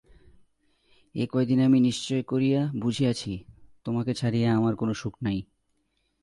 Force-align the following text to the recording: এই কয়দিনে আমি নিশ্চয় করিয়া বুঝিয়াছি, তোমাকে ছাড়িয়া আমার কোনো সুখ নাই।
এই 1.15 1.27
কয়দিনে 1.27 1.63
আমি 1.65 1.79
নিশ্চয় 1.79 2.21
করিয়া 2.23 2.61
বুঝিয়াছি, 2.81 3.31
তোমাকে 3.83 4.11
ছাড়িয়া 4.13 4.49
আমার 4.55 4.73
কোনো 4.75 4.93
সুখ 4.93 5.13
নাই। 5.23 5.39